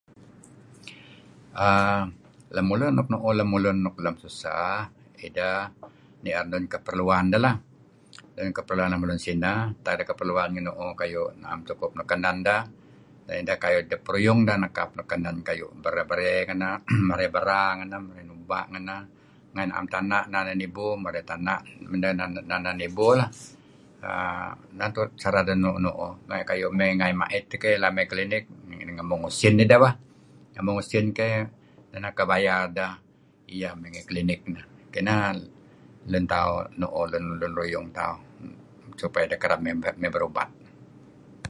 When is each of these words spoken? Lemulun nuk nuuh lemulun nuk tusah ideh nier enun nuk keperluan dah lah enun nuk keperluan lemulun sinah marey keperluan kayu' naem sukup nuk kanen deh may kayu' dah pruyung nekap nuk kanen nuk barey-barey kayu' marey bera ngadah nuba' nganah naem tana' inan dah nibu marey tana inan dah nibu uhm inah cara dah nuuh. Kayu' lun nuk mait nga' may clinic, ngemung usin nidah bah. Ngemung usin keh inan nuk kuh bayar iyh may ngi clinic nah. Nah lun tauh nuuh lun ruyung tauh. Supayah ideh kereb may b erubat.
Lemulun 2.55 2.91
nuk 2.97 3.07
nuuh 3.11 3.33
lemulun 3.39 3.77
nuk 3.85 3.95
tusah 4.21 4.79
ideh 5.27 5.61
nier 6.23 6.41
enun 6.43 6.61
nuk 6.63 6.71
keperluan 6.75 7.25
dah 7.33 7.41
lah 7.45 7.55
enun 8.33 8.43
nuk 8.47 8.57
keperluan 8.59 8.89
lemulun 8.93 9.19
sinah 9.25 9.59
marey 9.85 10.05
keperluan 10.09 10.49
kayu' 11.01 11.29
naem 11.41 11.59
sukup 11.69 11.91
nuk 11.97 12.07
kanen 12.11 12.37
deh 12.47 12.61
may 13.25 13.39
kayu' 13.63 13.85
dah 13.91 13.99
pruyung 14.07 14.39
nekap 14.63 14.89
nuk 14.97 15.07
kanen 15.11 15.33
nuk 15.37 15.49
barey-barey 15.83 16.35
kayu' 16.47 16.61
marey 17.09 17.27
bera 17.35 17.63
ngadah 17.77 18.01
nuba' 18.29 18.63
nganah 18.71 19.01
naem 19.55 19.85
tana' 19.93 20.21
inan 20.29 20.43
dah 20.49 20.55
nibu 20.61 20.87
marey 21.03 21.23
tana 21.29 21.53
inan 21.85 22.65
dah 22.67 22.73
nibu 22.81 23.07
uhm 24.01 24.73
inah 24.73 24.89
cara 25.23 25.39
dah 25.47 25.55
nuuh. 25.63 26.13
Kayu' 26.49 26.69
lun 26.71 26.77
nuk 26.77 26.77
mait 26.79 26.91
nga' 27.79 27.91
may 27.97 28.07
clinic, 28.11 28.43
ngemung 28.97 29.21
usin 29.29 29.55
nidah 29.59 29.79
bah. 29.85 29.95
Ngemung 30.55 30.77
usin 30.83 31.05
keh 31.17 31.37
inan 31.91 31.99
nuk 32.03 32.13
kuh 32.17 32.27
bayar 32.31 32.65
iyh 33.53 33.71
may 33.81 33.89
ngi 33.93 34.03
clinic 34.09 34.41
nah. 34.53 34.65
Nah 35.05 35.25
lun 36.11 36.25
tauh 36.33 36.61
nuuh 36.81 37.07
lun 37.39 37.53
ruyung 37.59 37.87
tauh. 37.97 38.17
Supayah 38.99 39.25
ideh 39.29 39.39
kereb 39.43 39.59
may 39.65 39.73
b 40.01 40.03
erubat. 40.17 40.49